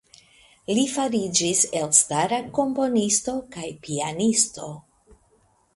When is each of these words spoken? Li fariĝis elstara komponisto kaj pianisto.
Li 0.77 0.85
fariĝis 0.93 1.61
elstara 1.81 2.41
komponisto 2.59 3.37
kaj 3.57 3.69
pianisto. 3.87 4.73